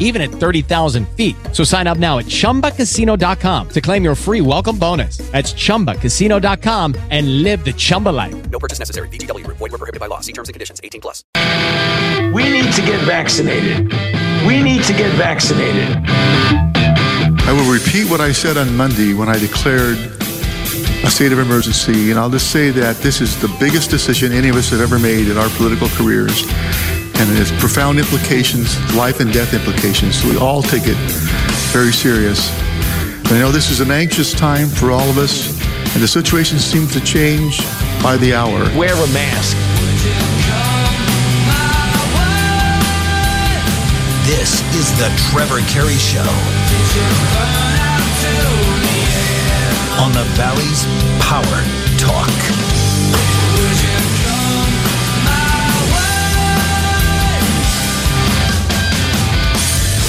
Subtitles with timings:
[0.00, 1.36] even at 30,000 feet.
[1.52, 5.18] So sign up now at chumbacasino.com to claim your free welcome bonus.
[5.30, 8.50] That's chumbacasino.com and live the Chumba life.
[8.50, 9.08] No purchase necessary.
[9.08, 9.58] VGW Group.
[9.58, 10.18] Void were prohibited by law.
[10.18, 10.80] See terms and conditions.
[10.82, 11.22] 18 plus.
[12.34, 13.92] We need to get vaccinated.
[14.46, 15.96] We need to get vaccinated.
[17.50, 19.98] I will repeat what I said on Monday when I declared
[21.02, 24.48] a state of emergency, and I'll just say that this is the biggest decision any
[24.48, 26.44] of us have ever made in our political careers,
[27.20, 30.22] and it has profound implications, life and death implications.
[30.22, 30.96] So we all take it
[31.68, 32.50] very serious.
[33.28, 35.52] And I know this is an anxious time for all of us,
[35.92, 37.60] and the situation seems to change
[38.02, 38.64] by the hour.
[38.74, 39.54] Wear a mask.
[44.24, 46.24] This is the Trevor Carey Show.
[50.00, 50.86] On the Valley's
[51.20, 51.60] Power
[51.98, 52.69] Talk.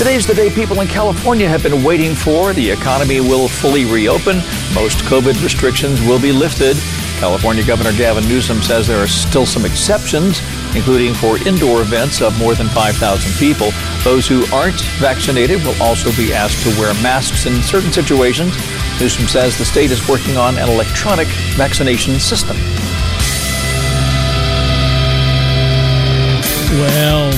[0.01, 2.53] Today's the day people in California have been waiting for.
[2.53, 4.37] The economy will fully reopen.
[4.73, 6.75] Most COVID restrictions will be lifted.
[7.19, 10.41] California Governor Gavin Newsom says there are still some exceptions,
[10.75, 13.69] including for indoor events of more than 5,000 people.
[14.03, 18.55] Those who aren't vaccinated will also be asked to wear masks in certain situations.
[18.99, 22.57] Newsom says the state is working on an electronic vaccination system.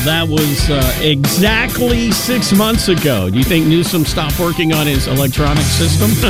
[0.06, 3.30] That was uh, exactly six months ago.
[3.30, 6.10] Do you think Newsom stopped working on his electronic system?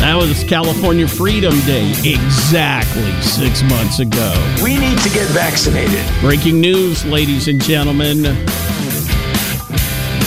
[0.00, 4.32] that was California Freedom Day, exactly six months ago.
[4.62, 6.02] We need to get vaccinated.
[6.20, 8.22] Breaking news, ladies and gentlemen.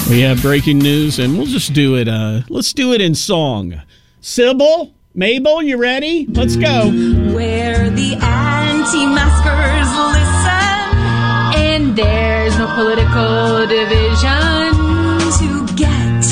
[0.09, 2.07] We have breaking news, and we'll just do it.
[2.07, 3.81] Uh, let's do it in song.
[4.19, 6.27] Sybil, Mabel, you ready?
[6.27, 6.91] Let's go.
[7.33, 9.80] Where the anti-maskers
[12.81, 14.73] political division
[15.37, 16.25] to get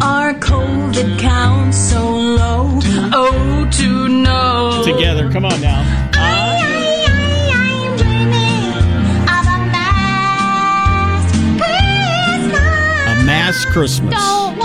[0.00, 2.78] our COVID count so low.
[3.12, 4.82] Oh, to know.
[4.84, 5.80] Together, come on now.
[13.10, 14.14] A mass Christmas.
[14.14, 14.57] Don't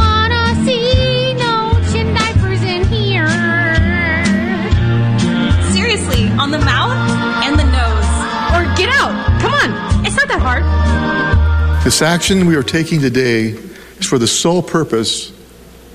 [11.84, 15.34] This action we are taking today is for the sole purpose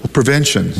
[0.05, 0.75] of prevention.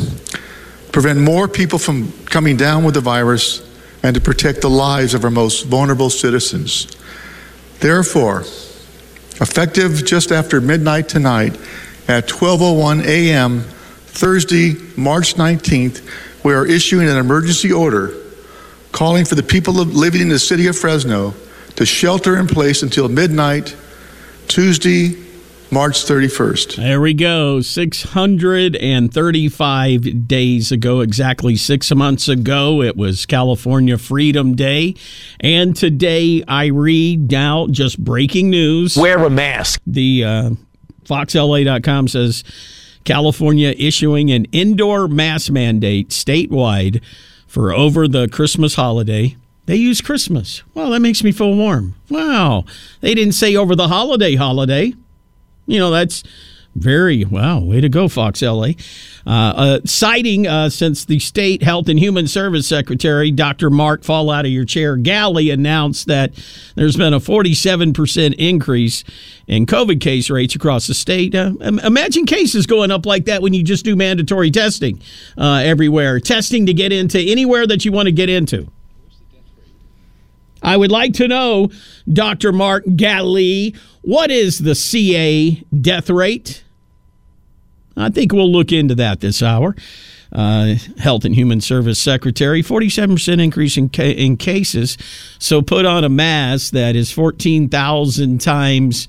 [0.91, 3.67] Prevent more people from coming down with the virus
[4.03, 6.95] and to protect the lives of our most vulnerable citizens.
[7.79, 8.41] Therefore,
[9.41, 11.59] effective just after midnight tonight
[12.07, 13.61] at 12:01 a.m.
[13.61, 16.07] Thursday, March 19th,
[16.43, 18.13] we are issuing an emergency order
[18.91, 21.33] calling for the people living in the city of Fresno
[21.77, 23.75] to shelter in place until midnight
[24.49, 25.15] Tuesday,
[25.69, 26.77] March 31st.
[26.77, 27.61] There we go.
[27.61, 34.95] 635 days ago, exactly six months ago, it was California Freedom Day.
[35.39, 38.97] And today I read now just breaking news.
[38.97, 39.81] Wear a mask.
[39.85, 40.49] The uh,
[41.03, 42.43] FoxLA.com says
[43.03, 47.03] California issuing an indoor mask mandate statewide
[47.45, 49.37] for over the Christmas holiday.
[49.69, 50.63] They use Christmas.
[50.73, 51.93] Well, that makes me feel warm.
[52.09, 52.65] Wow.
[53.01, 54.95] They didn't say over the holiday holiday.
[55.67, 56.23] You know, that's
[56.75, 58.69] very, wow, way to go, Fox LA.
[59.27, 63.69] Uh, uh, citing, uh, since the state health and human service secretary, Dr.
[63.69, 66.33] Mark Fall Out of Your Chair Ghaly, announced that
[66.73, 69.03] there's been a 47% increase
[69.45, 71.35] in COVID case rates across the state.
[71.35, 74.99] Uh, imagine cases going up like that when you just do mandatory testing
[75.37, 78.67] uh, everywhere, testing to get into anywhere that you want to get into.
[80.61, 81.69] I would like to know,
[82.11, 82.51] Dr.
[82.51, 85.51] Mark Ghaly, what is the CA
[85.81, 86.63] death rate?
[87.95, 89.75] I think we'll look into that this hour.
[90.31, 94.95] Uh, Health and Human Service Secretary, 47% increase in, ca- in cases.
[95.39, 99.07] So put on a mask that is 14,000 times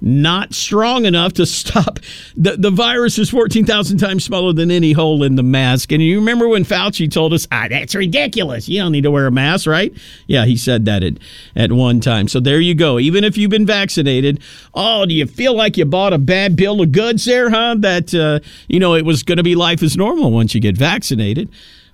[0.00, 1.98] not strong enough to stop.
[2.36, 5.92] The, the virus is 14,000 times smaller than any hole in the mask.
[5.92, 8.68] And you remember when Fauci told us, ah, that's ridiculous.
[8.68, 9.92] You don't need to wear a mask, right?
[10.26, 11.14] Yeah, he said that at,
[11.56, 12.28] at one time.
[12.28, 12.98] So there you go.
[12.98, 14.40] Even if you've been vaccinated,
[14.74, 17.76] oh, do you feel like you bought a bad bill of goods there, huh?
[17.78, 20.76] That, uh, you know, it was going to be life as normal once you get
[20.76, 21.48] vaccinated.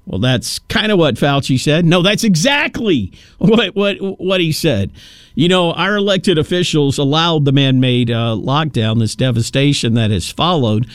[0.07, 1.87] Well, that's kind of what Fauci said.
[1.87, 4.93] No, that's exactly what what what he said.
[5.35, 10.87] You know, our elected officials allowed the man-made uh, lockdown, this devastation that has followed.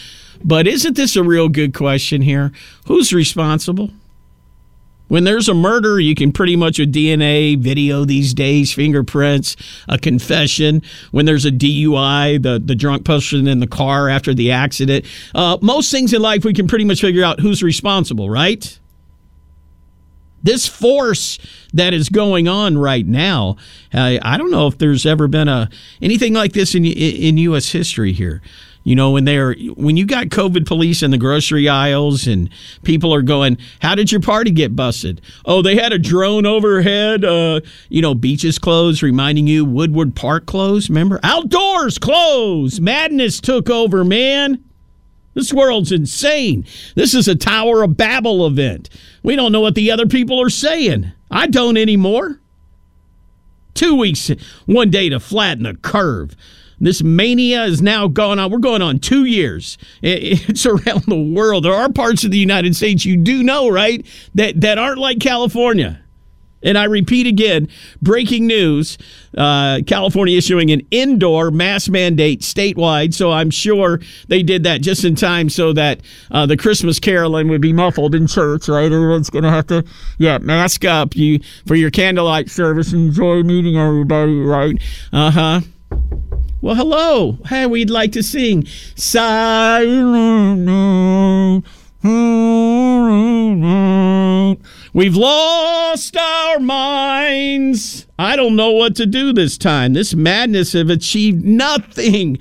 [0.43, 2.53] But isn't this a real good question here?
[2.85, 3.89] Who's responsible?
[5.09, 9.55] When there's a murder, you can pretty much with DNA, video these days, fingerprints,
[9.87, 10.83] a confession.
[11.11, 15.57] When there's a DUI, the, the drunk person in the car after the accident, uh,
[15.61, 18.78] most things in life we can pretty much figure out who's responsible, right?
[20.43, 21.37] This force
[21.73, 23.57] that is going on right now,
[23.93, 25.69] uh, I don't know if there's ever been a
[26.01, 27.71] anything like this in in U.S.
[27.71, 28.41] history here.
[28.83, 32.49] You know, when they're when you got COVID police in the grocery aisles and
[32.83, 37.25] people are going, "How did your party get busted?" Oh, they had a drone overhead.
[37.25, 40.89] Uh, you know, beaches closed, reminding you Woodward Park closed.
[40.89, 42.81] Remember, outdoors closed.
[42.81, 44.63] Madness took over, man.
[45.33, 46.65] This world's insane.
[46.95, 48.89] This is a Tower of Babel event.
[49.29, 51.11] We don't know what the other people are saying.
[51.29, 52.41] I don't anymore.
[53.75, 54.31] Two weeks,
[54.65, 56.35] one day to flatten the curve.
[56.79, 58.49] This mania is now going on.
[58.49, 59.77] We're going on two years.
[60.01, 61.65] It's around the world.
[61.65, 64.03] There are parts of the United States you do know, right,
[64.33, 66.01] that, that aren't like California.
[66.61, 67.69] And I repeat again
[68.01, 68.97] breaking news
[69.37, 73.13] uh, California issuing an indoor mask mandate statewide.
[73.13, 76.01] So I'm sure they did that just in time so that
[76.31, 78.91] uh, the Christmas caroling would be muffled in church, right?
[78.91, 79.85] Everyone's going to have to,
[80.17, 82.93] yeah, mask up you for your candlelight service.
[82.93, 84.81] Enjoy meeting everybody, right?
[85.13, 85.61] Uh huh.
[86.61, 87.37] Well, hello.
[87.47, 88.65] Hey, we'd like to sing
[88.95, 90.69] Silent.
[94.93, 98.07] We've lost our minds.
[98.17, 99.93] I don't know what to do this time.
[99.93, 102.39] This madness have achieved nothing.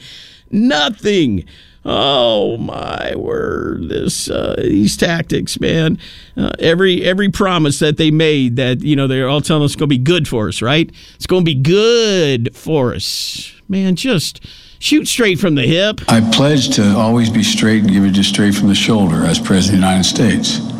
[0.50, 1.44] Nothing.
[1.84, 3.88] Oh my word!
[3.88, 5.98] This uh, these tactics, man.
[6.36, 9.76] Uh, every every promise that they made that you know they're all telling us it's
[9.76, 10.90] going to be good for us, right?
[11.14, 13.94] It's going to be good for us, man.
[13.94, 14.44] Just
[14.78, 16.00] shoot straight from the hip.
[16.08, 19.38] I pledge to always be straight and give it just straight from the shoulder as
[19.38, 20.77] President of the United States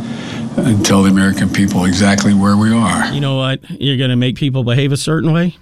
[0.66, 3.12] and tell the American people exactly where we are.
[3.12, 3.60] You know what?
[3.70, 5.56] You're going to make people behave a certain way.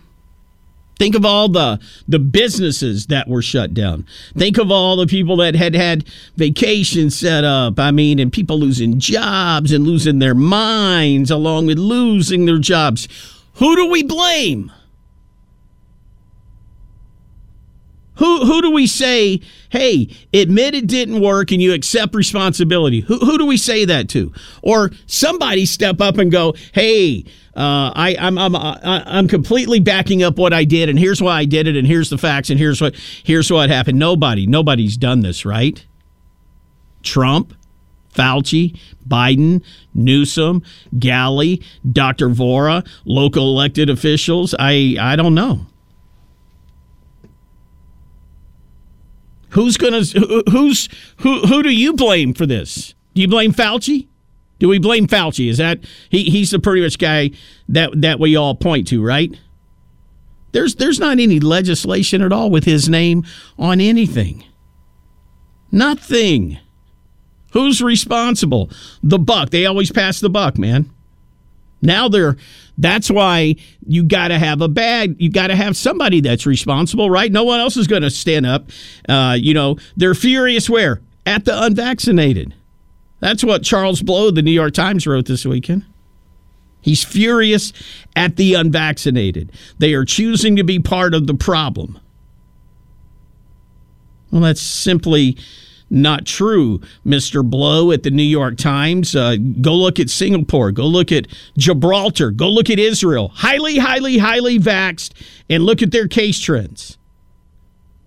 [0.98, 1.78] Think of all the
[2.08, 4.06] the businesses that were shut down.
[4.34, 7.78] Think of all the people that had had vacations set up.
[7.78, 13.08] I mean, and people losing jobs and losing their minds along with losing their jobs.
[13.54, 14.72] Who do we blame?
[18.18, 23.00] Who who do we say, hey, admit it didn't work and you accept responsibility?
[23.00, 24.32] Who who do we say that to?
[24.62, 27.24] Or somebody step up and go, hey,
[27.56, 31.44] uh, I, I'm I'm I'm completely backing up what I did, and here's why I
[31.46, 33.98] did it, and here's the facts, and here's what here's what happened.
[33.98, 35.84] Nobody nobody's done this, right?
[37.02, 37.54] Trump,
[38.14, 38.78] Fauci,
[39.08, 39.62] Biden,
[39.94, 40.62] Newsom,
[40.96, 42.28] Ghaly, Dr.
[42.28, 44.54] Vohra, local elected officials.
[44.58, 45.66] I I don't know.
[49.56, 50.02] Who's gonna?
[50.50, 50.86] Who's
[51.20, 51.40] who?
[51.46, 52.94] Who do you blame for this?
[53.14, 54.06] Do you blame Fauci?
[54.58, 55.48] Do we blame Fauci?
[55.48, 55.80] Is that
[56.10, 56.24] he?
[56.24, 57.30] He's the pretty much guy
[57.70, 59.34] that that we all point to, right?
[60.52, 63.24] There's there's not any legislation at all with his name
[63.58, 64.44] on anything.
[65.72, 66.58] Nothing.
[67.52, 68.70] Who's responsible?
[69.02, 69.48] The buck.
[69.48, 70.90] They always pass the buck, man.
[71.80, 72.36] Now they're
[72.78, 73.56] that's why
[73.86, 77.32] you got to have a bad you got to have somebody that's responsible, right?
[77.32, 78.68] No one else is going to stand up.
[79.08, 82.54] Uh, you know, they're furious where at the unvaccinated.
[83.20, 85.84] That's what Charles Blow, the New York Times, wrote this weekend.
[86.82, 87.72] He's furious
[88.14, 89.50] at the unvaccinated.
[89.78, 91.98] They are choosing to be part of the problem.
[94.30, 95.36] Well, that's simply
[95.88, 97.48] not true, Mr.
[97.48, 99.14] Blow at the New York Times.
[99.14, 100.72] Uh, go look at Singapore.
[100.72, 101.26] Go look at
[101.56, 102.30] Gibraltar.
[102.30, 103.28] Go look at Israel.
[103.34, 105.12] Highly, highly, highly vaxxed,
[105.48, 106.98] and look at their case trends.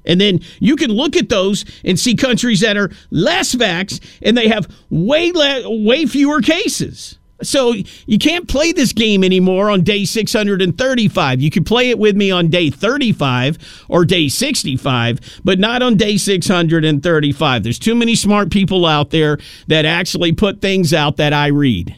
[0.05, 4.36] And then you can look at those and see countries that are less vaxxed and
[4.36, 7.19] they have way le- way fewer cases.
[7.41, 7.74] So
[8.05, 11.41] you can't play this game anymore on day 635.
[11.41, 15.96] You can play it with me on day 35 or day 65, but not on
[15.96, 17.63] day 635.
[17.63, 21.96] There's too many smart people out there that actually put things out that I read.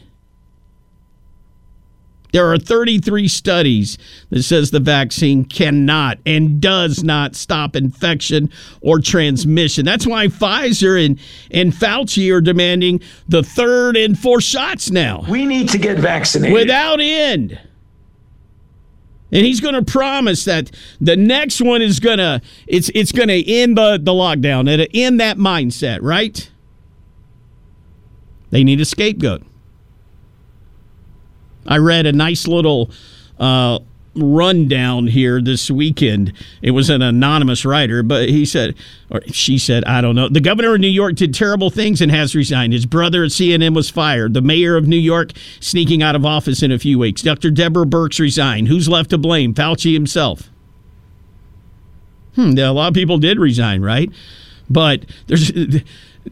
[2.32, 3.98] There are 33 studies
[4.30, 9.84] that says the vaccine cannot and does not stop infection or transmission.
[9.84, 11.20] That's why Pfizer and,
[11.50, 15.24] and Fauci are demanding the third and fourth shots now.
[15.28, 16.54] We need to get vaccinated.
[16.54, 17.60] Without end.
[19.30, 20.70] And he's going to promise that
[21.00, 24.86] the next one is going to it's it's going to end the, the lockdown, and
[24.92, 26.50] end that mindset, right?
[28.50, 29.42] They need a scapegoat.
[31.66, 32.90] I read a nice little
[33.38, 33.78] uh,
[34.14, 36.32] rundown here this weekend.
[36.60, 38.74] It was an anonymous writer, but he said,
[39.10, 40.28] or she said, I don't know.
[40.28, 42.72] The governor of New York did terrible things and has resigned.
[42.72, 44.34] His brother at CNN was fired.
[44.34, 47.22] The mayor of New York sneaking out of office in a few weeks.
[47.22, 47.50] Dr.
[47.50, 48.68] Deborah Birx resigned.
[48.68, 49.54] Who's left to blame?
[49.54, 50.50] Fauci himself.
[52.34, 54.10] Hmm, a lot of people did resign, right?
[54.70, 55.52] But there's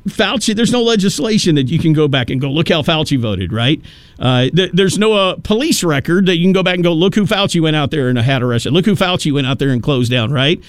[0.09, 0.55] Fauci.
[0.55, 3.81] There's no legislation that you can go back and go look how Fauci voted, right?
[4.19, 7.15] Uh, th- there's no uh, police record that you can go back and go look
[7.15, 8.73] who Fauci went out there and had arrested.
[8.73, 10.63] Look who Fauci went out there and closed down, right?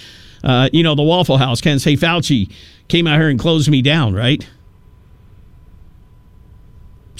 [0.43, 2.51] Uh, you know the Waffle House can't say Fauci
[2.87, 4.47] came out here and closed me down, right?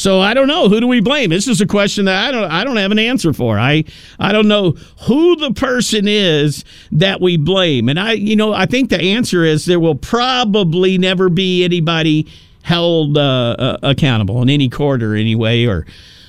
[0.01, 1.29] So I don't know who do we blame.
[1.29, 3.59] This is a question that I don't I don't have an answer for.
[3.59, 3.83] I
[4.19, 4.71] I don't know
[5.05, 7.87] who the person is that we blame.
[7.87, 12.27] And I you know I think the answer is there will probably never be anybody
[12.63, 15.85] held uh, uh, accountable in any court or any way or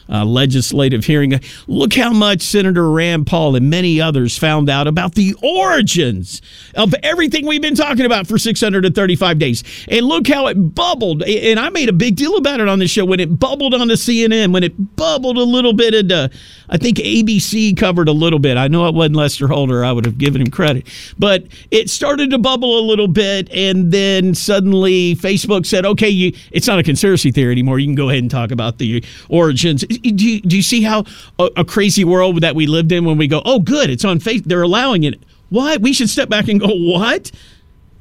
[0.09, 1.40] uh, legislative hearing.
[1.66, 6.42] Look how much Senator Rand Paul and many others found out about the origins
[6.75, 9.64] of everything we've been talking about for 635 days.
[9.88, 11.23] And look how it bubbled.
[11.23, 13.94] And I made a big deal about it on the show when it bubbled onto
[13.94, 16.30] CNN, when it bubbled a little bit into,
[16.68, 18.56] I think ABC covered a little bit.
[18.56, 19.85] I know it wasn't Lester Holder.
[19.85, 20.87] I would have given him credit.
[21.18, 23.50] But it started to bubble a little bit.
[23.52, 27.78] And then suddenly Facebook said, okay, you, it's not a conspiracy theory anymore.
[27.78, 31.04] You can go ahead and talk about the origins do you, do you see how
[31.38, 34.18] a, a, crazy world that we lived in when we go, oh, good, it's on
[34.18, 35.22] Facebook, they're allowing it.
[35.50, 35.80] What?
[35.80, 37.30] We should step back and go, what?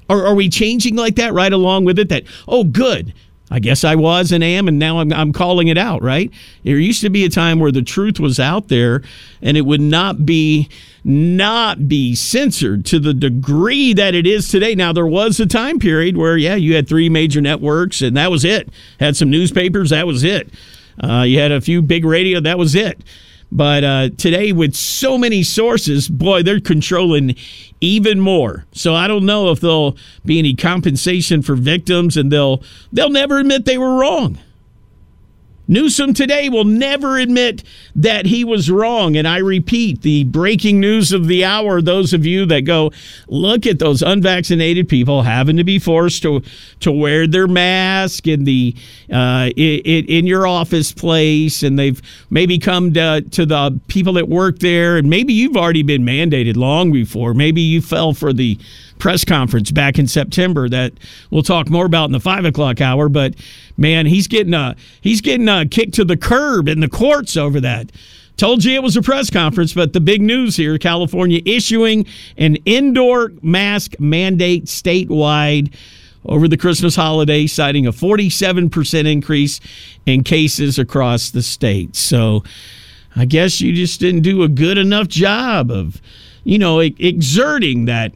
[0.10, 2.10] Or are we changing like that right along with it?
[2.10, 3.14] That, oh, good.
[3.54, 6.32] I guess I was and am, and now I'm, I'm calling it out, right?
[6.64, 9.04] There used to be a time where the truth was out there
[9.42, 10.70] and it would not be
[11.04, 14.74] not be censored to the degree that it is today.
[14.74, 18.32] Now there was a time period where yeah, you had three major networks and that
[18.32, 18.70] was it.
[19.00, 20.50] Had some newspapers, that was it.
[21.02, 23.02] Uh, you had a few big radio, that was it.
[23.52, 27.36] But uh, today, with so many sources, boy, they're controlling
[27.82, 28.66] even more.
[28.72, 33.40] So I don't know if there'll be any compensation for victims, and they'll they'll never
[33.40, 34.38] admit they were wrong.
[35.72, 37.64] Newsom today will never admit
[37.96, 39.16] that he was wrong.
[39.16, 42.92] And I repeat, the breaking news of the hour, those of you that go,
[43.30, 46.42] look at those unvaccinated people having to be forced to,
[46.82, 48.76] to wear their mask in the
[49.10, 54.28] uh, in, in your office place, and they've maybe come to, to the people that
[54.28, 57.34] work there, and maybe you've already been mandated long before.
[57.34, 58.60] Maybe you fell for the
[59.02, 60.94] press conference back in September that
[61.32, 63.10] we'll talk more about in the five o'clock hour.
[63.10, 63.36] But
[63.76, 67.36] man, he's getting a he's getting uh, a kick to the curb in the courts
[67.36, 67.92] over that.
[68.38, 72.06] Told you it was a press conference, but the big news here California issuing
[72.38, 75.74] an indoor mask mandate statewide
[76.26, 79.60] over the Christmas holiday, citing a 47% increase
[80.06, 81.96] in cases across the state.
[81.96, 82.44] So
[83.16, 86.00] I guess you just didn't do a good enough job of,
[86.44, 88.14] you know, exerting that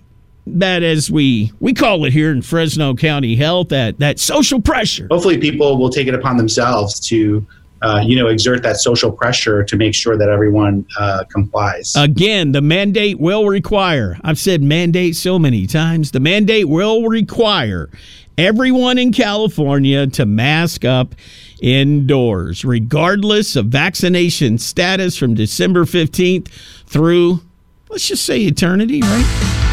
[0.48, 5.08] that as we we call it here in Fresno County Health that that social pressure.
[5.12, 7.46] Hopefully, people will take it upon themselves to.
[7.82, 11.94] Uh, you know, exert that social pressure to make sure that everyone uh, complies.
[11.96, 17.92] Again, the mandate will require, I've said mandate so many times, the mandate will require
[18.40, 21.14] everyone in California to mask up
[21.62, 26.48] indoors, regardless of vaccination status from December 15th
[26.88, 27.42] through,
[27.90, 29.65] let's just say eternity, right?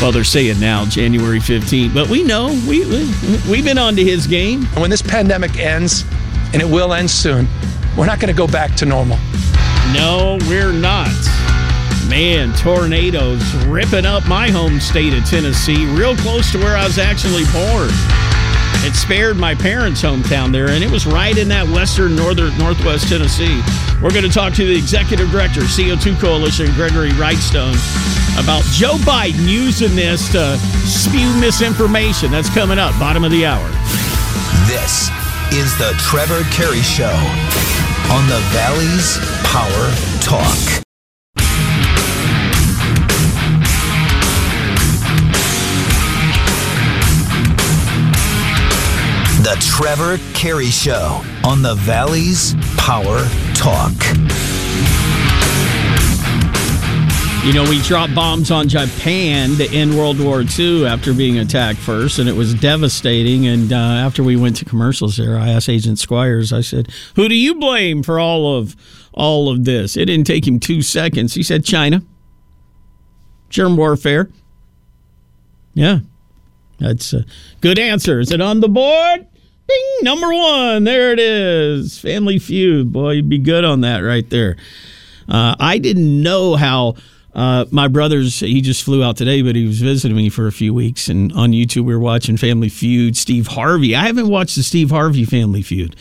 [0.00, 3.12] Well, they're saying now January 15th, but we know we, we
[3.50, 4.64] we've been on to his game.
[4.76, 6.04] When this pandemic ends,
[6.52, 7.48] and it will end soon,
[7.96, 9.18] we're not going to go back to normal.
[9.92, 11.10] No, we're not.
[12.08, 16.98] Man, tornadoes ripping up my home state of Tennessee, real close to where I was
[16.98, 17.90] actually born.
[18.86, 23.08] It spared my parents' hometown there, and it was right in that western, northern, northwest
[23.08, 23.60] Tennessee.
[24.02, 27.74] We're going to talk to the executive director, CO2 Coalition, Gregory Wrightstone,
[28.42, 30.56] about Joe Biden using this to
[30.86, 32.30] spew misinformation.
[32.30, 33.68] That's coming up, bottom of the hour.
[34.66, 35.10] This
[35.52, 37.14] is the Trevor Carey Show
[38.10, 40.87] on the Valley's Power Talk.
[49.60, 53.24] Trevor Carey Show on the Valley's Power
[53.54, 53.92] Talk.
[57.44, 61.78] You know, we dropped bombs on Japan to end World War II after being attacked
[61.78, 63.46] first, and it was devastating.
[63.46, 67.28] And uh, after we went to commercials there, I asked Agent Squires, I said, Who
[67.28, 68.76] do you blame for all of
[69.14, 69.96] all of this?
[69.96, 71.34] It didn't take him two seconds.
[71.34, 72.02] He said, China.
[73.48, 74.28] Germ warfare.
[75.72, 76.00] Yeah.
[76.78, 77.24] That's a
[77.60, 78.20] good answer.
[78.20, 79.27] Is it on the board?
[79.68, 80.84] Bing, number one.
[80.84, 81.98] There it is.
[81.98, 82.90] Family Feud.
[82.90, 84.56] Boy, you'd be good on that right there.
[85.28, 86.94] Uh, I didn't know how
[87.34, 90.52] uh, my brother's, he just flew out today, but he was visiting me for a
[90.52, 91.08] few weeks.
[91.08, 93.14] And on YouTube, we were watching Family Feud.
[93.14, 93.94] Steve Harvey.
[93.94, 95.94] I haven't watched the Steve Harvey Family Feud.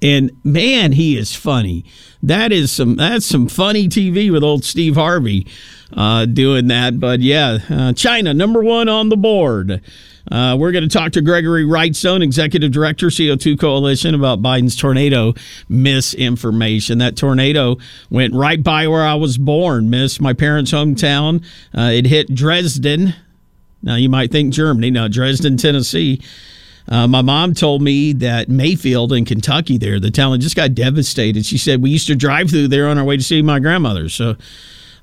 [0.00, 1.84] And man, he is funny.
[2.22, 5.46] That is some that's some funny TV with old Steve Harvey
[5.92, 7.00] uh, doing that.
[7.00, 9.82] But yeah, uh, China number one on the board.
[10.30, 15.34] Uh, we're going to talk to Gregory Wrightstone, Executive Director, CO2 Coalition, about Biden's tornado
[15.68, 16.98] misinformation.
[16.98, 17.78] That tornado
[18.10, 21.44] went right by where I was born, miss my parents' hometown.
[21.76, 23.14] Uh, it hit Dresden.
[23.82, 24.90] Now, you might think Germany.
[24.90, 26.20] No, Dresden, Tennessee.
[26.88, 31.44] Uh, my mom told me that Mayfield in Kentucky, there, the town just got devastated.
[31.44, 34.08] She said we used to drive through there on our way to see my grandmother.
[34.08, 34.36] So,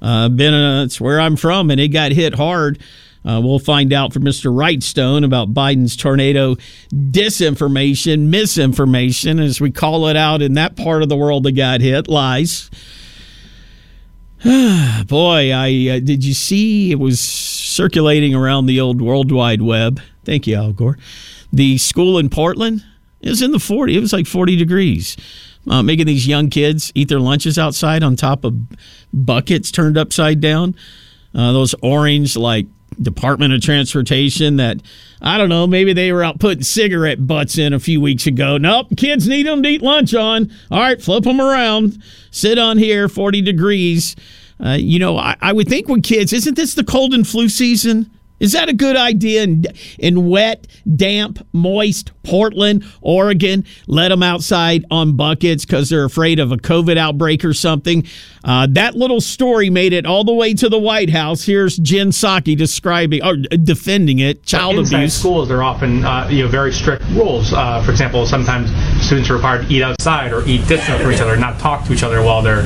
[0.02, 2.80] uh, been a, it's where I'm from, and it got hit hard.
[3.26, 4.54] Uh, we'll find out from Mr.
[4.54, 6.56] Wrightstone about Biden's tornado
[6.94, 11.82] disinformation, misinformation, as we call it out in that part of the world that got
[11.82, 12.70] hit, lies.
[14.44, 20.00] Boy, I uh, did you see it was circulating around the old World Wide Web.
[20.24, 20.98] Thank you, Al Gore.
[21.52, 22.84] The school in Portland
[23.22, 23.98] is in the 40.
[23.98, 25.18] It was like 40 degrees.
[25.68, 28.56] Uh, making these young kids eat their lunches outside on top of
[29.12, 30.76] buckets turned upside down.
[31.34, 32.68] Uh, those orange, like
[33.02, 34.82] Department of Transportation that
[35.22, 38.58] I don't know, maybe they were out putting cigarette butts in a few weeks ago.
[38.58, 40.52] Nope, kids need them to eat lunch on.
[40.70, 42.02] All right, flip them around.
[42.32, 44.16] Sit on here, 40 degrees.
[44.64, 47.50] Uh, you know, I, I would think when kids, isn't this the cold and flu
[47.50, 48.10] season?
[48.46, 49.66] Is that a good idea in,
[49.98, 53.66] in wet, damp, moist Portland, Oregon?
[53.88, 58.06] Let them outside on buckets because they're afraid of a COVID outbreak or something.
[58.44, 61.44] Uh, that little story made it all the way to the White House.
[61.44, 64.46] Here's Jen Psaki describing or defending it.
[64.46, 65.16] Child Inside abuse.
[65.16, 67.52] schools, there are often uh, you know very strict rules.
[67.52, 68.70] Uh, for example, sometimes
[69.04, 71.94] students are required to eat outside or eat distant from each other, not talk to
[71.94, 72.62] each other while they're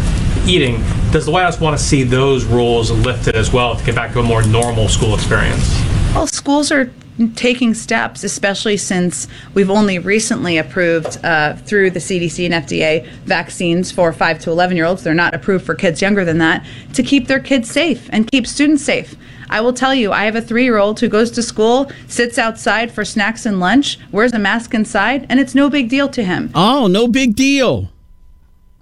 [0.50, 0.84] eating.
[1.12, 4.14] Does the White House want to see those rules lifted as well to get back
[4.14, 5.80] to a more normal school experience?
[6.14, 6.92] Well, schools are
[7.36, 13.92] taking steps, especially since we've only recently approved uh, through the CDC and FDA vaccines
[13.92, 15.04] for 5 to 11 year olds.
[15.04, 18.48] They're not approved for kids younger than that to keep their kids safe and keep
[18.48, 19.16] students safe.
[19.52, 22.38] I will tell you, I have a three year old who goes to school, sits
[22.38, 26.24] outside for snacks and lunch, wears a mask inside, and it's no big deal to
[26.24, 26.52] him.
[26.56, 27.90] Oh, no big deal.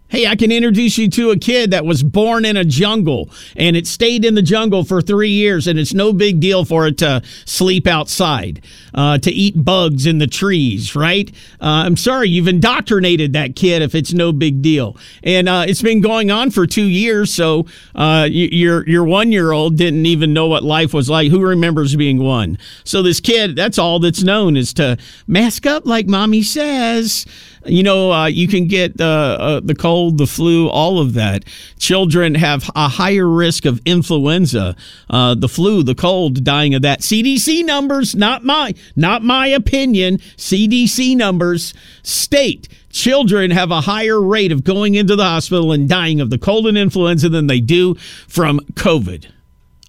[0.10, 3.76] Hey, I can introduce you to a kid that was born in a jungle and
[3.76, 6.98] it stayed in the jungle for three years, and it's no big deal for it
[7.00, 11.30] to sleep outside, uh, to eat bugs in the trees, right?
[11.60, 14.96] Uh, I'm sorry, you've indoctrinated that kid if it's no big deal.
[15.24, 19.52] And uh, it's been going on for two years, so uh, your, your one year
[19.52, 21.32] old didn't even know what life was like.
[21.32, 22.58] Who remembers being one?
[22.86, 27.26] So this kid, that's all that's known is to mask up like mommy says.
[27.68, 31.46] You know, uh, you can get uh, uh, the cold, the flu, all of that.
[31.80, 34.76] Children have a higher risk of influenza,
[35.10, 37.02] uh, the flu, the cold, dying of that.
[37.02, 40.18] CDC numbers, not my, not my opinion.
[40.38, 46.20] CDC numbers state children have a higher rate of going into the hospital and dying
[46.20, 47.94] of the cold and influenza than they do
[48.28, 49.30] from COVID.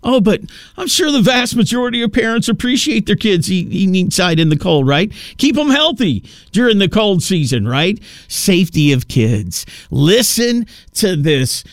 [0.04, 0.40] Oh, but
[0.76, 4.86] I'm sure the vast majority of parents appreciate their kids eating inside in the cold,
[4.86, 5.12] right?
[5.38, 7.98] Keep them healthy during the cold season, right?
[8.28, 9.66] Safety of kids.
[9.90, 11.64] Listen to this,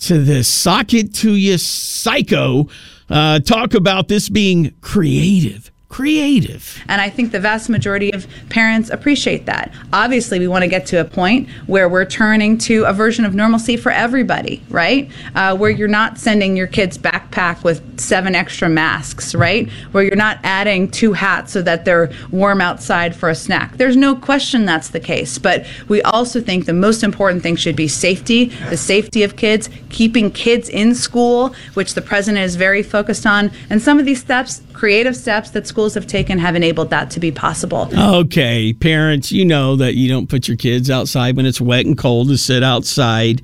[0.00, 2.68] to this socket to you psycho
[3.10, 5.70] uh, talk about this being creative.
[5.88, 6.84] Creative.
[6.86, 9.72] And I think the vast majority of parents appreciate that.
[9.90, 13.34] Obviously, we want to get to a point where we're turning to a version of
[13.34, 15.10] normalcy for everybody, right?
[15.34, 19.70] Uh, where you're not sending your kids backpack with seven extra masks, right?
[19.92, 23.78] Where you're not adding two hats so that they're warm outside for a snack.
[23.78, 25.38] There's no question that's the case.
[25.38, 29.70] But we also think the most important thing should be safety, the safety of kids,
[29.88, 33.50] keeping kids in school, which the president is very focused on.
[33.70, 37.20] And some of these steps, creative steps that schools have taken, have enabled that to
[37.20, 37.88] be possible.
[37.96, 41.96] Okay, parents, you know that you don't put your kids outside when it's wet and
[41.96, 43.42] cold to sit outside.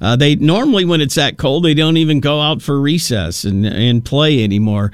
[0.00, 3.64] Uh, they normally, when it's that cold, they don't even go out for recess and
[3.64, 4.90] and play anymore.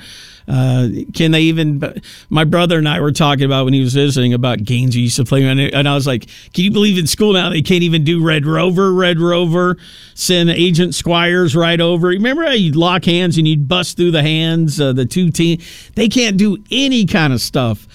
[0.49, 2.01] Uh, can they even?
[2.31, 5.17] My brother and I were talking about when he was visiting about games he used
[5.17, 8.05] to play, and I was like, "Can you believe in school now they can't even
[8.05, 8.93] do Red Rover?
[8.93, 9.77] Red Rover,
[10.15, 12.09] send Agent Squires right over.
[12.09, 15.61] Remember how you'd lock hands and you'd bust through the hands, uh, the two team.
[15.95, 17.87] They can't do any kind of stuff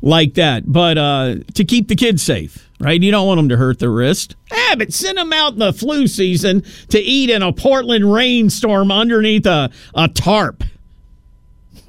[0.00, 3.58] like that, but uh, to keep the kids safe." Right, you don't want them to
[3.58, 4.36] hurt their wrist.
[4.50, 8.90] Ah, but send them out in the flu season to eat in a Portland rainstorm
[8.90, 10.64] underneath a, a tarp.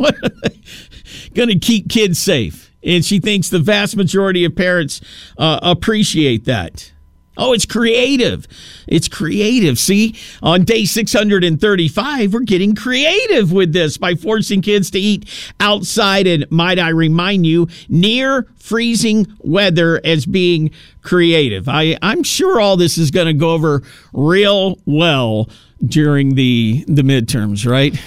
[1.33, 2.71] Going to keep kids safe?
[2.83, 5.01] And she thinks the vast majority of parents
[5.37, 6.91] uh, appreciate that.
[7.37, 8.45] Oh, it's creative.
[8.87, 9.79] It's creative.
[9.79, 15.27] See, on day 635, we're getting creative with this by forcing kids to eat
[15.59, 20.71] outside and, might I remind you, near freezing weather as being
[21.03, 21.69] creative.
[21.69, 23.81] I, I'm sure all this is going to go over
[24.13, 25.49] real well
[25.85, 27.97] during the, the midterms, right?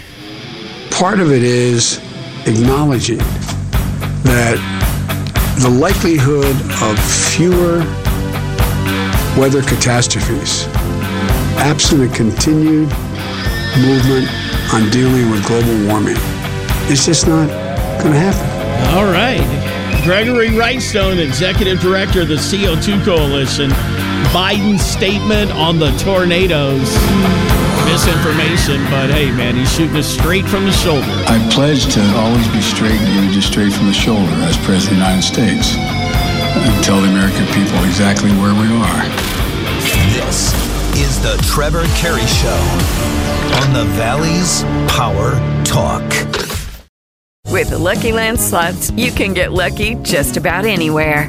[0.94, 1.98] Part of it is
[2.46, 3.18] acknowledging
[4.22, 4.57] that
[5.61, 6.98] the likelihood of
[7.35, 7.80] fewer
[9.37, 10.68] weather catastrophes,
[11.59, 12.88] absent a continued
[13.83, 14.28] movement
[14.72, 16.16] on dealing with global warming,
[16.88, 17.48] is just not
[18.00, 18.94] going to happen.
[18.96, 19.42] All right.
[20.04, 23.70] Gregory Wrightstone, Executive Director of the CO2 Coalition.
[24.30, 27.53] Biden's statement on the tornadoes.
[27.85, 31.07] Misinformation, but hey, man, he's shooting us straight from the shoulder.
[31.29, 35.01] I pledge to always be straight and you just straight from the shoulder as President
[35.01, 39.03] of the United States and tell the American people exactly where we are.
[40.16, 40.55] This
[40.97, 42.61] is the Trevor Carey Show
[43.61, 45.33] on the Valley's Power
[45.64, 46.03] Talk.
[47.51, 51.29] With the Lucky Land slots, you can get lucky just about anywhere.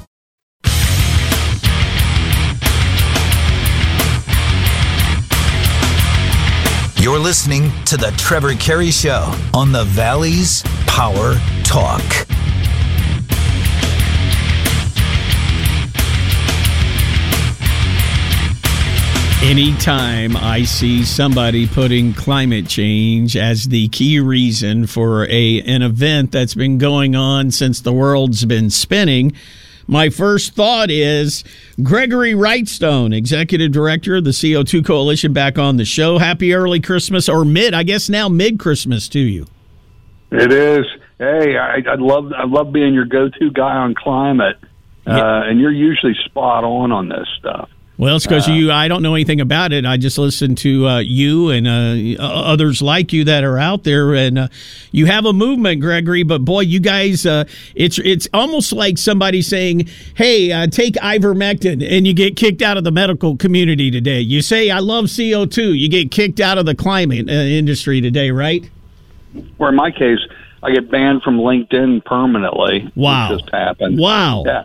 [7.01, 11.33] You're listening to the Trevor Carey Show on the Valley's Power
[11.63, 12.03] Talk.
[19.41, 26.31] Anytime I see somebody putting climate change as the key reason for a an event
[26.31, 29.33] that's been going on since the world's been spinning,
[29.87, 31.43] my first thought is
[31.81, 36.17] Gregory Wrightstone, executive director of the CO2 Coalition, back on the show.
[36.17, 39.47] Happy early Christmas or mid, I guess now mid Christmas to you.
[40.31, 40.85] It is.
[41.17, 44.57] Hey, I, I love I love being your go-to guy on climate,
[45.05, 47.69] uh, and you're usually spot on on this stuff.
[48.01, 48.71] Well, it's because Uh, you.
[48.71, 49.85] I don't know anything about it.
[49.85, 54.15] I just listen to uh, you and uh, others like you that are out there,
[54.15, 54.47] and uh,
[54.91, 56.23] you have a movement, Gregory.
[56.23, 57.43] But boy, you guys, uh,
[57.75, 62.75] it's it's almost like somebody saying, "Hey, uh, take ivermectin," and you get kicked out
[62.75, 64.19] of the medical community today.
[64.19, 68.01] You say, "I love CO two," you get kicked out of the climate uh, industry
[68.01, 68.67] today, right?
[69.57, 70.17] Where in my case,
[70.63, 72.91] I get banned from LinkedIn permanently.
[72.95, 73.29] Wow.
[73.29, 73.99] Which just happened.
[73.99, 74.41] Wow.
[74.43, 74.63] Yeah.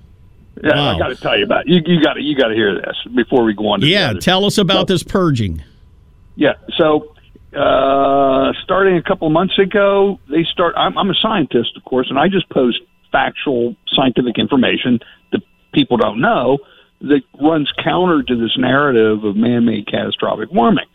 [0.63, 0.95] Yeah, Wow.
[0.95, 1.69] I got to tell you about it.
[1.69, 3.81] You, you got to you got to hear this before we go on.
[3.81, 5.63] To the Yeah, tell us about this purging.
[6.35, 6.55] Yeah.
[6.77, 7.15] So,
[7.57, 10.75] uh, starting a couple of months ago, they start.
[10.77, 12.81] I'm, I'm a scientist, of course, and I just post
[13.13, 15.01] factual scientific information
[15.33, 15.43] that
[15.73, 16.59] people don't know
[17.03, 20.87] that runs counter to this narrative of man-made catastrophic warming.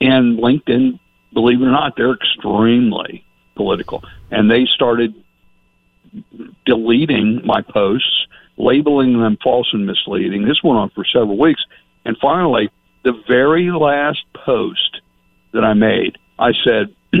[0.00, 0.98] And LinkedIn,
[1.34, 5.14] believe it or not, they're extremely political, and they started
[6.66, 8.26] deleting my posts,
[8.60, 10.44] labeling them false and misleading.
[10.44, 11.62] This went on for several weeks.
[12.04, 12.70] And finally,
[13.04, 15.00] the very last post
[15.52, 16.94] that I made, I said,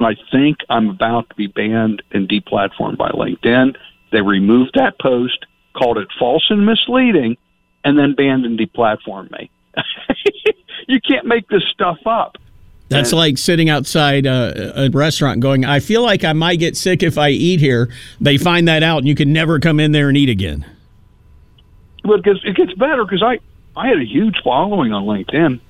[0.00, 3.76] I think I'm about to be banned and deplatformed by LinkedIn.
[4.12, 7.36] They removed that post, called it false and misleading,
[7.84, 9.50] and then banned and deplatformed me.
[10.88, 12.36] you can't make this stuff up.
[12.88, 17.02] That's like sitting outside a, a restaurant going, I feel like I might get sick
[17.02, 17.90] if I eat here.
[18.20, 20.64] They find that out and you can never come in there and eat again.
[22.04, 23.38] Well, because it gets better because I
[23.76, 25.60] I had a huge following on LinkedIn,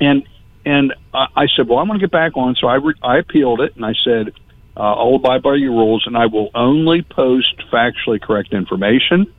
[0.00, 0.28] and
[0.64, 2.54] and I, I said, well, I'm going to get back on.
[2.56, 4.32] So I re- I appealed it, and I said,
[4.76, 9.32] uh, I'll abide by your rules, and I will only post factually correct information.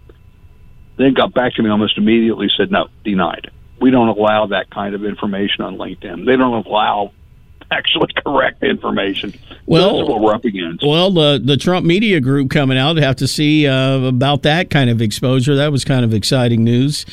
[0.97, 3.49] Then got back to me almost immediately, said, no, denied.
[3.83, 6.25] We don't allow that kind of information on LinkedIn.
[6.25, 7.11] They don't allow
[7.69, 9.33] actually correct information.
[9.65, 10.85] Well- that's what we're up against.
[10.85, 14.89] Well, the the Trump media group coming out have to see uh, about that kind
[14.89, 15.57] of exposure.
[15.57, 17.05] That was kind of exciting news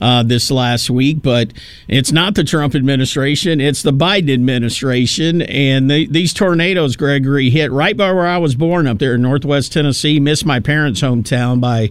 [0.00, 1.22] uh, this last week.
[1.22, 1.54] But
[1.88, 5.40] it's not the Trump administration; it's the Biden administration.
[5.40, 9.22] And they, these tornadoes, Gregory, hit right by where I was born up there in
[9.22, 10.20] Northwest Tennessee.
[10.20, 11.88] Missed my parents' hometown by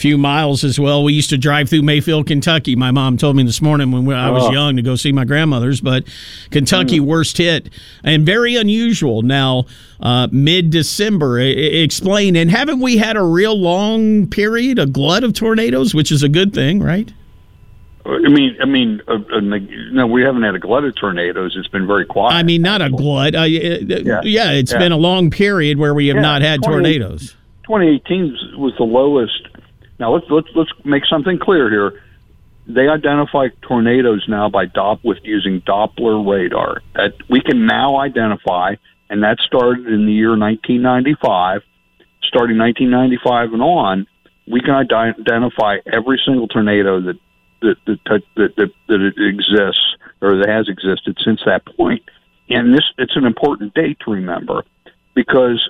[0.00, 1.04] few miles as well.
[1.04, 2.74] We used to drive through Mayfield, Kentucky.
[2.74, 4.50] My mom told me this morning when I was Oh.
[4.52, 6.04] young to go see my grandmother's, but
[6.50, 7.68] Kentucky worst hit
[8.02, 9.20] and very unusual.
[9.20, 9.66] Now,
[10.00, 12.34] uh, mid December, explain.
[12.34, 16.30] And haven't we had a real long period, a glut of tornadoes, which is a
[16.30, 17.12] good thing, right?
[18.06, 19.40] I mean, I mean, uh, uh,
[19.92, 21.54] no, we haven't had a glut of tornadoes.
[21.56, 22.34] It's been very quiet.
[22.34, 23.34] I mean, not a glut.
[23.34, 24.22] Uh, yeah.
[24.24, 24.78] yeah, it's Yeah.
[24.78, 27.36] been a long period where we have Yeah, not had 20 tornadoes.
[27.66, 29.46] 2018 was the lowest.
[30.00, 32.02] Now let's let's let's make something clear here.
[32.66, 36.80] They identify tornadoes now by Dop with using Doppler radar.
[36.94, 38.76] That we can now identify,
[39.10, 41.62] and that started in the year 1995.
[42.22, 44.06] Starting 1995 and on,
[44.50, 47.18] we can identify every single tornado that
[47.60, 52.02] that that, that, that, that, that exists or that has existed since that point.
[52.48, 54.64] And this it's an important date to remember
[55.14, 55.68] because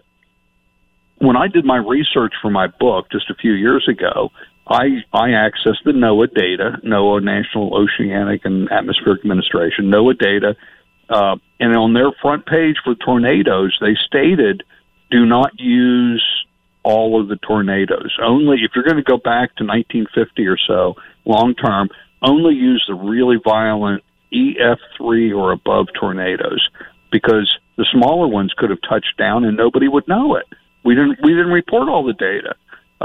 [1.21, 4.31] when I did my research for my book just a few years ago,
[4.67, 10.57] I I accessed the NOAA data, NOAA National Oceanic and Atmospheric Administration, NOAA data,
[11.11, 14.63] uh, and on their front page for tornadoes, they stated,
[15.11, 16.25] "Do not use
[16.83, 18.17] all of the tornadoes.
[18.23, 21.91] Only if you're going to go back to 1950 or so, long term,
[22.23, 24.03] only use the really violent
[24.33, 26.67] EF3 or above tornadoes,
[27.13, 30.47] because the smaller ones could have touched down and nobody would know it."
[30.85, 32.55] We didn't we didn't report all the data,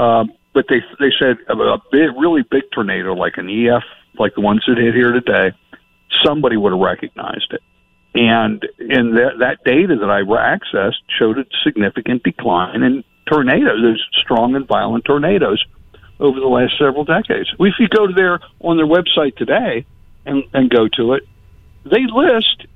[0.00, 3.82] um, but they they said a, big, really big tornado like an EF,
[4.18, 5.52] like the ones that hit here today,
[6.24, 7.60] somebody would have recognized it.
[8.14, 14.06] And and that that data that I accessed showed a significant decline in tornadoes, those
[14.22, 15.62] strong and violent tornadoes,
[16.18, 17.52] over the last several decades.
[17.58, 19.84] If you go there on their website today
[20.24, 21.24] and and go to it,
[21.84, 22.66] they list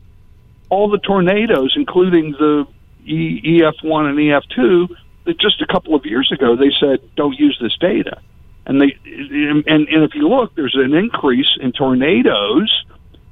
[0.68, 2.66] all the tornadoes, including the
[3.04, 7.58] E- EF1 and EF2, that just a couple of years ago they said don't use
[7.60, 8.20] this data,
[8.66, 12.84] and they and, and if you look, there's an increase in tornadoes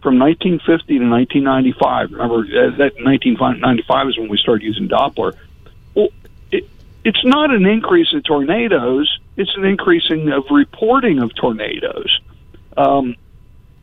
[0.02, 2.12] from 1950 to 1995.
[2.12, 5.34] Remember uh, that 1995 is when we started using Doppler.
[5.94, 6.08] Well,
[6.52, 6.68] it,
[7.04, 12.20] it's not an increase in tornadoes; it's an increase in of reporting of tornadoes.
[12.76, 13.16] Um,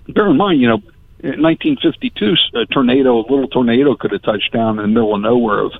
[0.08, 0.82] bear in mind, you know,
[1.19, 5.21] in 1952, a tornado, a little tornado, could have touched down in the middle of
[5.21, 5.71] nowhere of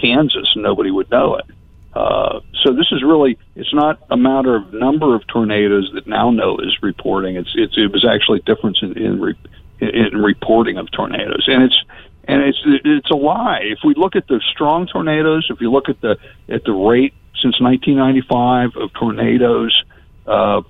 [0.00, 1.44] Kansas, and nobody would know it.
[1.92, 6.30] Uh, so this is really it's not a matter of number of tornadoes that now
[6.30, 7.36] know is reporting.
[7.36, 9.34] It's, it's it was actually a difference in in, re,
[9.80, 11.84] in reporting of tornadoes, and it's
[12.28, 13.62] and it's it's a lie.
[13.62, 16.16] If we look at the strong tornadoes, if you look at the
[16.48, 17.12] at the rate
[17.42, 19.82] since 1995 of tornadoes
[20.26, 20.62] uh,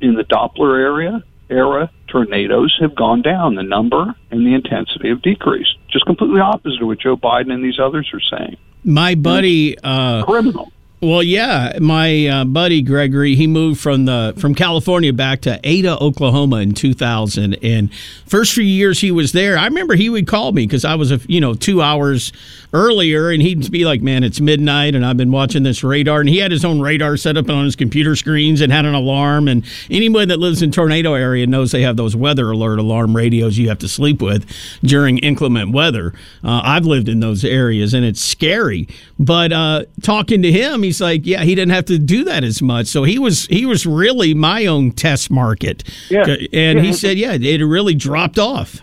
[0.00, 3.54] in the Doppler area era, tornadoes have gone down.
[3.54, 5.76] The number and the intensity have decreased.
[5.90, 8.56] Just completely opposite of what Joe Biden and these others are saying.
[8.84, 10.72] My buddy, uh, criminal.
[11.00, 15.96] Well, yeah, my uh, buddy Gregory, he moved from the from California back to Ada,
[16.00, 17.92] Oklahoma in 2000, and
[18.26, 21.12] first few years he was there, I remember he would call me because I was
[21.12, 22.32] a you know two hours
[22.72, 26.28] earlier, and he'd be like, "Man, it's midnight, and I've been watching this radar." And
[26.28, 29.46] he had his own radar set up on his computer screens and had an alarm.
[29.46, 33.56] And anyone that lives in tornado area knows they have those weather alert alarm radios
[33.56, 34.46] you have to sleep with
[34.82, 36.12] during inclement weather.
[36.42, 38.88] Uh, I've lived in those areas, and it's scary.
[39.16, 42.60] But uh, talking to him, he's like, "Yeah, he didn't have to do that as
[42.60, 45.84] much." So he was he was really my own test market.
[46.10, 46.26] Yeah.
[46.52, 48.80] and he said, "Yeah, it really dropped off."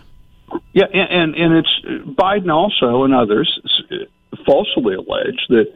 [0.73, 1.81] Yeah, and and, and it's
[2.17, 3.59] Biden also and others
[4.45, 5.73] falsely allege that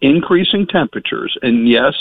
[0.00, 1.94] increasing temperatures, and yes,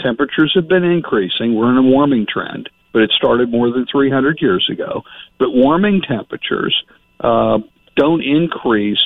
[0.00, 1.54] temperatures have been increasing.
[1.54, 5.02] We're in a warming trend, but it started more than 300 years ago.
[5.38, 6.74] But warming temperatures
[7.20, 7.58] uh,
[7.96, 9.02] don't increase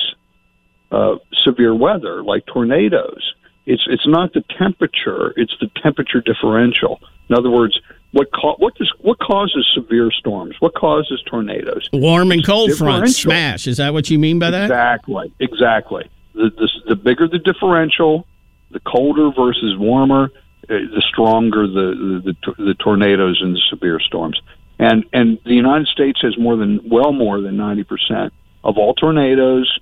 [0.91, 3.33] uh, severe weather like tornadoes.
[3.69, 6.99] It's it's not the temperature; it's the temperature differential.
[7.29, 7.79] In other words,
[8.13, 10.55] what ca- what does what causes severe storms?
[10.59, 11.87] What causes tornadoes?
[11.93, 13.67] Warm and cold fronts smash.
[13.67, 14.63] Is that what you mean by that?
[14.63, 16.09] Exactly, exactly.
[16.33, 18.25] The, the the bigger the differential,
[18.71, 20.31] the colder versus warmer,
[20.63, 24.41] uh, the stronger the the, the the tornadoes and the severe storms.
[24.79, 28.95] And and the United States has more than well more than ninety percent of all
[28.95, 29.79] tornadoes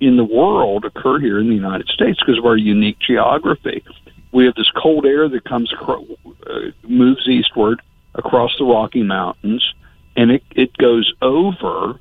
[0.00, 3.82] in the world occur here in the United States because of our unique geography.
[4.32, 6.04] We have this cold air that comes across,
[6.46, 7.80] uh, moves eastward
[8.14, 9.64] across the Rocky Mountains,
[10.16, 11.98] and it it goes over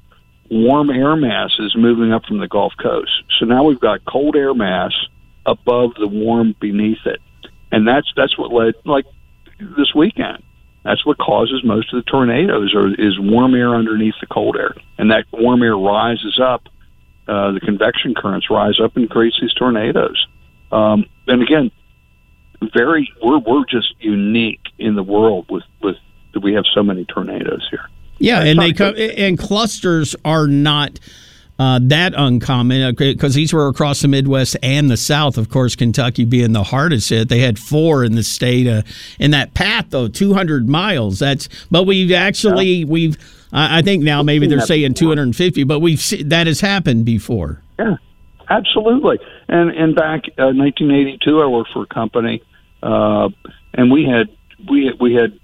[0.50, 3.24] warm air masses moving up from the Gulf Coast.
[3.40, 4.94] So now we've got cold air mass
[5.46, 7.22] above the warm beneath it,
[7.72, 9.06] and that's that's what led like
[9.60, 10.44] this weekend.
[10.84, 14.76] That's what causes most of the tornadoes, or is warm air underneath the cold air,
[14.98, 16.68] and that warm air rises up.
[17.28, 20.28] Uh, the convection currents rise up and creates these tornadoes.
[20.72, 21.72] Um, and again,
[22.74, 25.96] very we're we're just unique in the world with with
[26.34, 27.90] that we have so many tornadoes here.
[28.20, 31.00] Yeah, That's and they come and clusters are not
[31.60, 35.38] uh, that uncommon because these were across the Midwest and the South.
[35.38, 37.30] Of course, Kentucky being the hardest hit.
[37.30, 38.84] They had four in the state uh,
[39.20, 41.20] in that path though, 200 miles.
[41.20, 43.18] That's but we've actually we've
[43.52, 47.62] I I think now maybe they're saying 250, but we've that has happened before.
[47.80, 47.98] Yeah,
[48.50, 49.20] absolutely.
[49.48, 52.44] And and back uh, 1982, I worked for a company,
[52.84, 53.30] uh,
[53.74, 54.30] and we had
[54.70, 55.40] we had, we had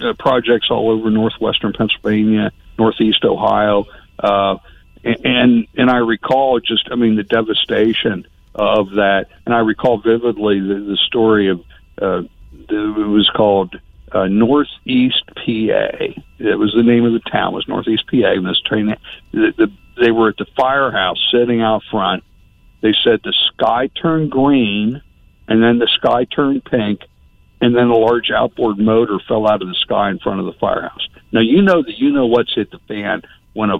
[0.00, 3.84] uh, projects all over northwestern Pennsylvania, northeast Ohio,
[4.18, 4.56] uh,
[5.02, 10.60] and and I recall just I mean the devastation of that, and I recall vividly
[10.60, 11.60] the, the story of
[12.00, 12.22] uh,
[12.68, 13.78] the, it was called
[14.12, 16.22] uh, Northeast PA.
[16.38, 17.54] That was the name of the town.
[17.54, 18.94] Was Northeast PA, and this train.
[19.32, 22.24] The, the, they were at the firehouse sitting out front.
[22.82, 25.02] They said the sky turned green,
[25.48, 27.00] and then the sky turned pink,
[27.60, 30.58] and then a large outboard motor fell out of the sky in front of the
[30.58, 31.06] firehouse.
[31.32, 33.78] Now you know that you know what's hit the fan when a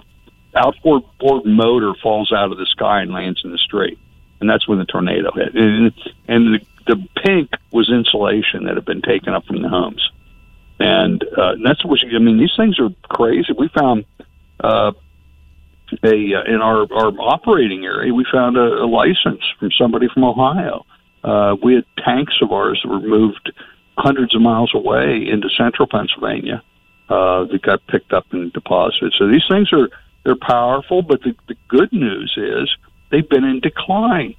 [0.55, 3.97] outboard board motor falls out of the sky and lands in the street,
[4.39, 5.55] and that's when the tornado hit.
[5.55, 5.93] And,
[6.27, 10.09] and the, the pink was insulation that had been taken up from the homes,
[10.81, 12.39] and uh, that's what I mean.
[12.39, 13.53] These things are crazy.
[13.57, 14.05] We found.
[14.59, 14.91] Uh,
[16.03, 20.23] a uh, in our our operating area, we found a, a license from somebody from
[20.23, 20.85] Ohio.
[21.23, 23.51] Uh, we had tanks of ours that were moved
[23.97, 26.63] hundreds of miles away into central Pennsylvania
[27.09, 29.13] uh, that got picked up and deposited.
[29.17, 29.89] So these things are
[30.23, 32.69] they're powerful, but the, the good news is
[33.11, 34.35] they've been in decline,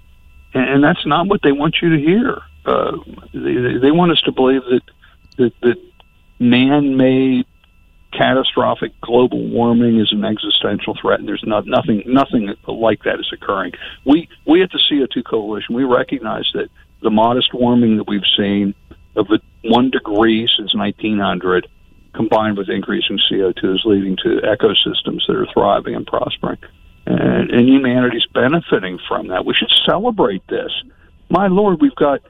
[0.54, 2.38] and, and that's not what they want you to hear.
[2.64, 2.96] Uh,
[3.34, 4.82] they, they want us to believe that
[5.38, 5.76] that, that
[6.42, 7.46] man-made
[8.12, 13.30] catastrophic global warming is an existential threat, and there's not nothing nothing like that is
[13.32, 13.72] occurring.
[14.04, 16.68] We we at the CO2 Coalition we recognize that
[17.02, 18.74] the modest warming that we've seen
[19.16, 21.66] of the one degree since 1900,
[22.14, 26.58] combined with increasing CO2, is leading to ecosystems that are thriving and prospering,
[27.06, 29.44] and, and humanity's benefiting from that.
[29.44, 30.70] We should celebrate this.
[31.30, 32.20] My lord, we've got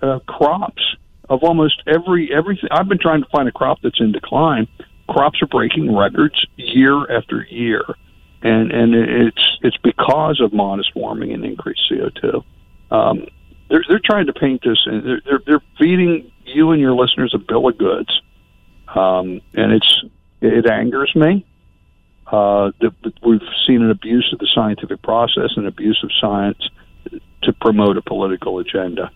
[0.00, 0.82] uh, crops
[1.28, 2.68] of almost every everything.
[2.70, 4.68] I've been trying to find a crop that's in decline
[5.08, 7.82] crops are breaking records year after year,
[8.42, 12.44] and and it's it's because of modest warming and increased CO two.
[12.90, 13.26] Um,
[13.68, 17.32] they're they're trying to paint this, and they're, they're they're feeding you and your listeners
[17.34, 18.20] a bill of goods,
[18.94, 20.04] um, and it's
[20.40, 21.46] it angers me.
[22.26, 26.66] Uh, that, that we've seen an abuse of the scientific process and abuse of science
[27.42, 29.10] to promote a political agenda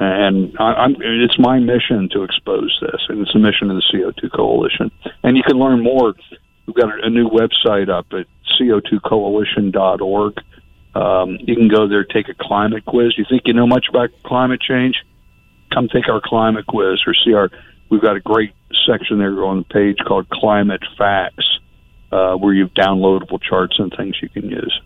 [0.00, 4.32] and I, it's my mission to expose this, and it's the mission of the CO2
[4.34, 4.90] Coalition.
[5.22, 6.14] And you can learn more.
[6.66, 8.26] We've got a, a new website up at
[8.58, 10.34] co2coalition.org.
[10.94, 13.18] Um, you can go there, take a climate quiz.
[13.18, 14.96] You think you know much about climate change?
[15.72, 17.50] Come take our climate quiz, or see our.
[17.90, 18.54] We've got a great
[18.86, 21.58] section there on the page called Climate Facts,
[22.10, 24.80] uh, where you've downloadable charts and things you can use.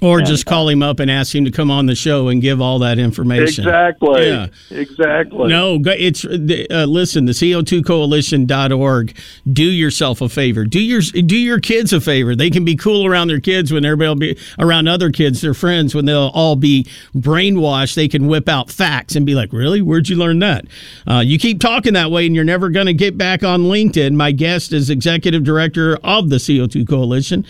[0.00, 2.60] Or just call him up and ask him to come on the show and give
[2.60, 3.64] all that information.
[3.64, 4.28] Exactly.
[4.28, 4.46] Yeah.
[4.70, 5.48] Exactly.
[5.48, 9.16] No, it's uh, listen, the co2coalition.org.
[9.52, 10.64] Do yourself a favor.
[10.64, 12.36] Do your do your kids a favor.
[12.36, 15.54] They can be cool around their kids when everybody will be around other kids, their
[15.54, 16.84] friends when they'll all be
[17.14, 17.94] brainwashed.
[17.94, 19.82] They can whip out facts and be like, "Really?
[19.82, 20.66] Where'd you learn that?"
[21.06, 24.14] Uh, you keep talking that way, and you're never going to get back on LinkedIn.
[24.14, 27.44] My guest is executive director of the CO2 Coalition.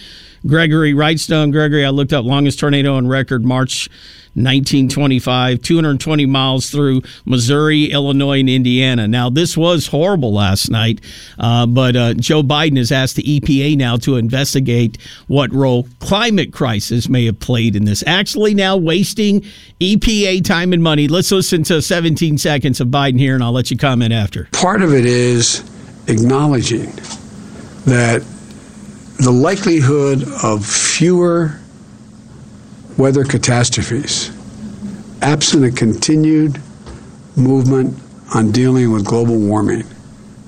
[0.47, 1.53] Gregory Wrightstone.
[1.53, 3.89] Gregory, I looked up longest tornado on record, March
[4.39, 9.09] 1925, 220 miles through Missouri, Illinois, and Indiana.
[9.09, 11.01] Now, this was horrible last night,
[11.39, 16.53] uh, but uh, Joe Biden has asked the EPA now to investigate what role climate
[16.53, 18.05] crisis may have played in this.
[18.07, 19.45] Actually, now wasting
[19.81, 21.09] EPA time and money.
[21.09, 24.49] Let's listen to 17 seconds of Biden here, and I'll let you comment after.
[24.53, 25.69] Part of it is
[26.07, 26.93] acknowledging
[27.87, 28.23] that
[29.19, 31.59] the likelihood of fewer
[32.97, 34.31] weather catastrophes,
[35.23, 36.61] absent a continued
[37.37, 37.99] movement
[38.35, 39.85] on dealing with global warming,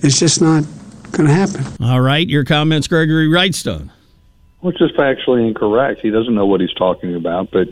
[0.03, 0.65] is just not
[1.13, 1.65] going to happen.
[1.83, 3.91] All right, your comments, Gregory Wrightstone.
[4.61, 6.01] Well, it's just factually incorrect.
[6.01, 7.69] He doesn't know what he's talking about, but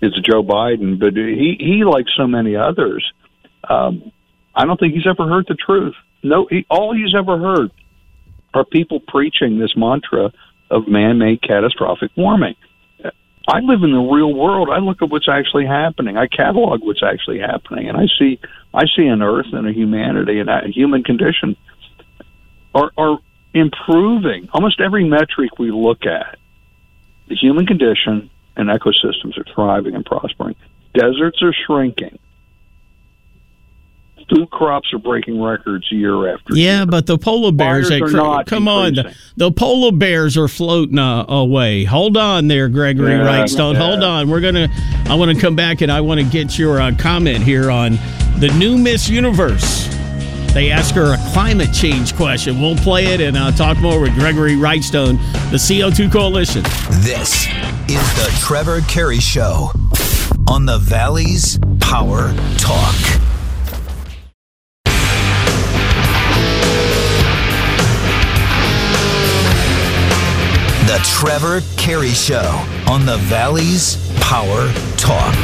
[0.00, 0.98] it's Joe Biden.
[0.98, 3.04] But he, he like so many others,
[3.68, 4.10] um,
[4.54, 5.94] I don't think he's ever heard the truth.
[6.22, 7.70] No, he, all he's ever heard
[8.54, 10.32] are people preaching this mantra
[10.70, 12.54] of man-made catastrophic warming.
[13.46, 14.70] I live in the real world.
[14.70, 16.16] I look at what's actually happening.
[16.16, 18.40] I catalog what's actually happening, and I see
[18.72, 21.54] I see an Earth and a humanity and a human condition
[22.74, 23.18] are are
[23.52, 24.48] improving.
[24.54, 26.38] Almost every metric we look at,
[27.28, 30.56] the human condition and ecosystems are thriving and prospering.
[30.94, 32.18] Deserts are shrinking.
[34.28, 36.66] Food crops are breaking records year after year.
[36.78, 39.32] Yeah, but the polar bears, Fires they are cr- not come on, the, increasing.
[39.36, 41.84] the polar bears are floating uh, away.
[41.84, 43.74] Hold on there, Gregory Yeah, Wrightstone.
[43.74, 43.80] yeah.
[43.80, 44.28] Hold on.
[44.28, 44.68] We're gonna.
[45.06, 47.92] I want to come back and I want to get your uh, comment here on
[48.38, 49.88] the new Miss Universe.
[50.54, 52.60] They ask her a climate change question.
[52.60, 55.18] We'll play it and uh, talk more with Gregory Wrightstone,
[55.50, 56.62] the CO2 Coalition.
[57.02, 57.46] This
[57.88, 59.70] is the Trevor Carey Show
[60.48, 62.94] on the Valley's Power Talk.
[70.94, 75.34] The Trevor Carey Show on the Valley's Power Talk.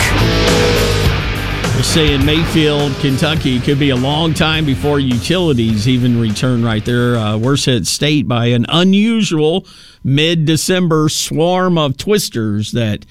[1.73, 7.17] They're saying Mayfield, Kentucky could be a long time before utilities even return right there.
[7.17, 9.67] Uh, worse hit state by an unusual
[10.05, 13.05] mid December swarm of twisters that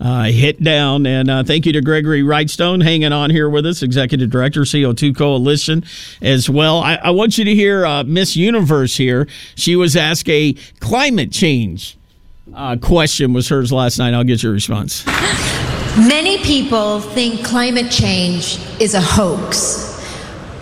[0.00, 1.06] uh, hit down.
[1.06, 5.16] And uh, thank you to Gregory Wrightstone hanging on here with us, Executive Director, CO2
[5.16, 5.84] Coalition
[6.20, 6.78] as well.
[6.80, 9.26] I, I want you to hear uh, Miss Universe here.
[9.54, 11.96] She was asked a climate change
[12.54, 14.14] uh, question, was hers last night.
[14.14, 15.04] I'll get your response.
[15.96, 20.00] Many people think climate change is a hoax.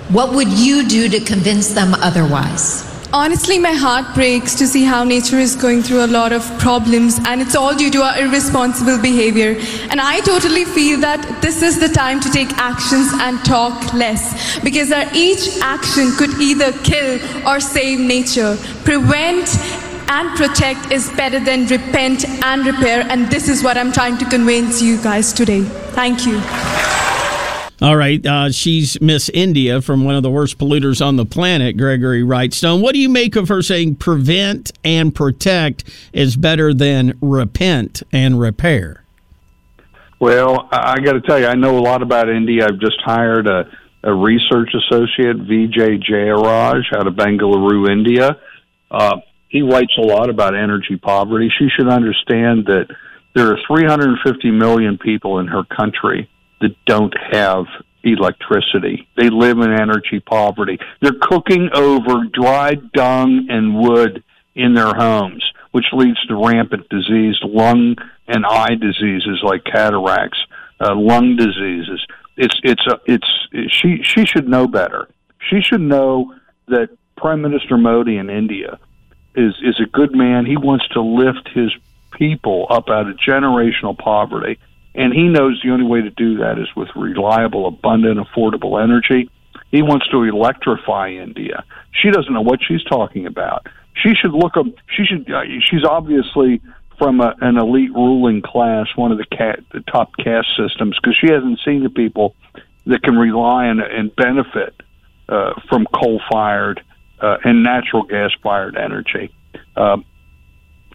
[0.09, 2.86] What would you do to convince them otherwise?
[3.13, 7.21] Honestly, my heart breaks to see how nature is going through a lot of problems,
[7.27, 9.57] and it's all due to our irresponsible behavior.
[9.91, 14.59] And I totally feel that this is the time to take actions and talk less,
[14.61, 18.59] because our each action could either kill or save nature.
[18.85, 19.57] Prevent
[20.09, 24.25] and protect is better than repent and repair, and this is what I'm trying to
[24.25, 25.63] convince you guys today.
[25.95, 26.43] Thank you.
[27.83, 28.25] All right.
[28.25, 32.81] Uh, she's Miss India from one of the worst polluters on the planet, Gregory Wrightstone.
[32.81, 38.41] What do you make of her saying prevent and protect is better than repent and
[38.41, 39.05] repair?
[40.19, 42.65] Well, I, got to tell you, I know a lot about India.
[42.65, 43.71] I've just hired a,
[44.03, 48.39] a research associate, Vijay Jayaraj, out of Bengaluru, India.
[48.91, 49.19] Uh,
[49.49, 51.53] he writes a lot about energy poverty.
[51.59, 52.87] She should understand that
[53.35, 57.67] there are 350 million people in her country that don't have
[58.03, 59.09] electricity.
[59.17, 60.79] They live in energy poverty.
[61.01, 64.23] They're cooking over dried dung and wood
[64.55, 67.97] in their homes, which leads to rampant disease, lung
[68.29, 70.39] and eye diseases like cataracts,
[70.81, 72.05] uh, lung diseases.
[72.37, 75.09] It's it's a, it's she she should know better.
[75.51, 76.35] She should know
[76.69, 78.79] that Prime Minister Modi in India
[79.35, 80.47] is is a good man.
[80.47, 81.73] He wants to lift his
[82.13, 84.59] people up out of generational poverty,
[84.97, 89.31] and he knows the only way to do that is with reliable, abundant, affordable energy.
[89.71, 91.65] He wants to electrify India.
[91.93, 93.67] She doesn't know what she's talking about.
[93.95, 94.67] She should look up.
[94.89, 95.31] She should.
[95.31, 96.61] Uh, she's obviously
[96.99, 101.17] from a, an elite ruling class, one of the, ca- the top caste systems, because
[101.21, 102.35] she hasn't seen the people
[102.87, 104.75] that can rely on and benefit
[105.29, 106.83] uh, from coal-fired
[107.21, 109.35] uh, and natural gas-fired energy.
[109.77, 110.05] Um,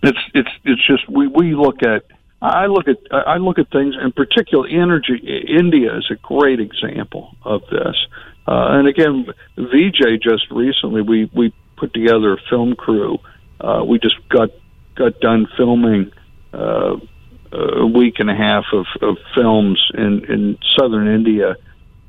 [0.03, 2.05] it's it's it's just we we look at
[2.41, 5.45] I look at I look at things in particular energy.
[5.47, 7.95] India is a great example of this.
[8.47, 9.27] Uh, and again,
[9.57, 13.19] VJ just recently we we put together a film crew.
[13.59, 14.49] Uh, we just got
[14.95, 16.11] got done filming
[16.51, 16.95] uh,
[17.51, 21.55] a week and a half of, of films in in southern India,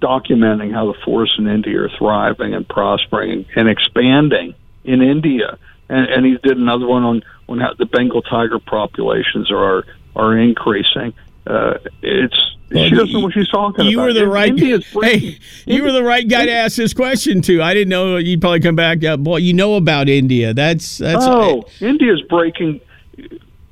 [0.01, 5.59] documenting how the forests in India are thriving and prospering and expanding in India.
[5.91, 9.85] And, and he did another one on on how the Bengal tiger populations are
[10.17, 11.13] are increasing.
[11.47, 12.37] Uh, it's
[12.71, 14.07] she doesn't know what she's talking You about.
[14.07, 14.49] were the And right.
[14.49, 17.61] India's Hey, you were the right guy to ask this question to.
[17.61, 19.05] I didn't know you'd probably come back.
[19.05, 20.55] Uh, boy, you know about India.
[20.55, 21.25] That's that's.
[21.27, 22.81] oh, India's breaking.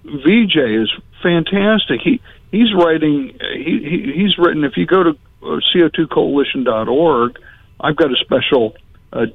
[0.05, 2.01] VJ is fantastic.
[2.03, 2.20] He
[2.51, 3.38] he's writing.
[3.55, 4.64] He, he he's written.
[4.64, 7.38] If you go to uh, co2coalition.org,
[7.80, 8.74] I've got a special
[9.12, 9.26] uh,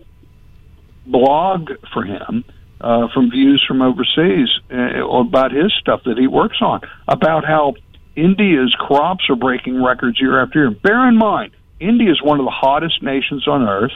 [1.08, 2.44] blog for him
[2.86, 7.74] uh, from views from overseas uh, about his stuff that he works on about how
[8.16, 10.72] India's crops are breaking records year after year.
[10.72, 13.92] Bear in mind, India is one of the hottest nations on earth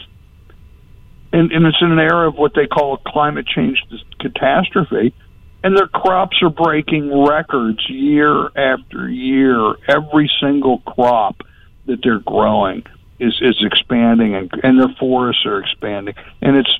[1.31, 3.83] and, and it's in an era of what they call a climate change
[4.19, 5.13] catastrophe.
[5.63, 9.75] And their crops are breaking records year after year.
[9.87, 11.41] Every single crop
[11.85, 12.83] that they're growing
[13.19, 16.79] is is expanding, and, and their forests are expanding, and it's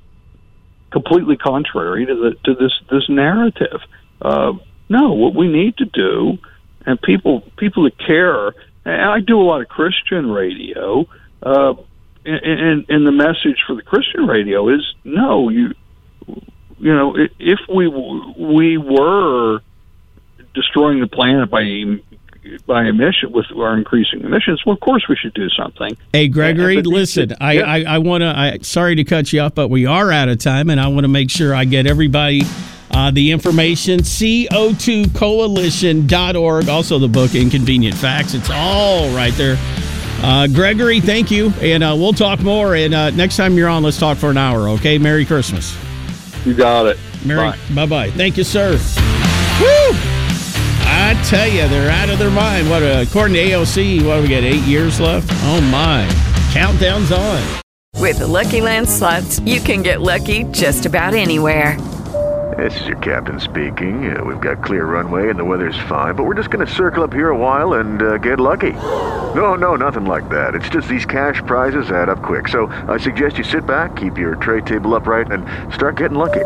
[0.92, 3.82] completely contrary to the to this this narrative.
[4.22, 4.54] Uh,
[4.90, 6.38] no, what we need to do,
[6.86, 8.48] and people people that care,
[8.86, 11.06] and I do a lot of Christian radio.
[11.42, 11.76] Uh,
[12.26, 15.74] and, and the message for the Christian radio is no, you
[16.80, 19.60] you know, if we we were
[20.54, 21.62] destroying the planet by
[22.66, 24.62] by emission with our increasing emissions.
[24.66, 25.98] Well, of course we should do something.
[26.14, 27.62] Hey, Gregory, listen, I, Yeah.
[27.66, 30.40] I, I want to, I, sorry to cut you off, but we are out of
[30.40, 32.44] time, and I want to make sure I get everybody
[32.92, 34.00] uh, the information.
[34.00, 38.34] CO2coalition.org, also the book Inconvenient Facts.
[38.34, 39.58] It's all right there.
[40.22, 42.76] Uh, Gregory, thank you, and uh, we'll talk more.
[42.76, 44.98] And uh, next time you're on, let's talk for an hour, okay?
[44.98, 45.78] Merry Christmas.
[46.46, 46.98] You got it.
[47.26, 48.12] Merry, bye bye.
[48.12, 48.78] Thank you, sir.
[49.62, 50.19] Woo!
[51.10, 52.70] I tell you, they're out of their mind.
[52.70, 54.44] What, uh, according to AOC, what do we got?
[54.44, 55.28] Eight years left?
[55.46, 56.08] Oh my!
[56.54, 57.62] Countdown's on.
[57.96, 61.82] With the Lucky Land slots, you can get lucky just about anywhere.
[62.56, 64.16] This is your captain speaking.
[64.16, 67.04] Uh, we've got clear runway and the weather's fine, but we're just going to circle
[67.04, 68.74] up here a while and uh, get lucky.
[69.34, 70.54] No, no, nothing like that.
[70.54, 72.48] It's just these cash prizes add up quick.
[72.48, 75.44] So I suggest you sit back, keep your tray table upright, and
[75.74, 76.46] start getting lucky.